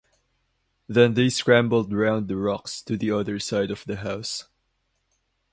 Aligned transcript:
Then 0.87 1.13
they 1.13 1.29
scrambled 1.29 1.93
round 1.93 2.27
the 2.27 2.35
rocks 2.35 2.81
to 2.85 2.97
the 2.97 3.11
other 3.11 3.37
side 3.37 3.69
of 3.69 3.85
the 3.85 3.97
house. 3.97 4.45